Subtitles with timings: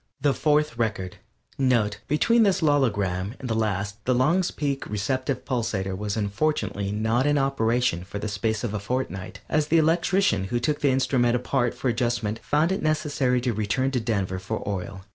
[0.19, 1.17] THE FOURTH RECORD
[1.59, 7.27] (NOTE: _Between this logogram and the last the Long's Peak Receptive Pulsator was unfortunately not
[7.27, 11.35] in operation for the space of a fortnight, as the electrician who took the instrument
[11.35, 15.03] apart for adjustment found it necessary to return to Denver for oil.